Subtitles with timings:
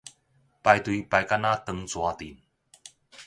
[0.03, 0.11] 排隊排甲若
[1.63, 2.35] 長蛇陣